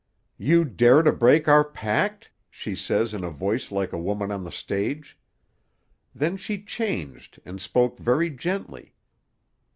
[0.39, 4.43] "'You dare to break our pact?' she says in a voice like a woman on
[4.43, 5.15] the stage.
[6.15, 8.95] Then she changed and spoke very gently.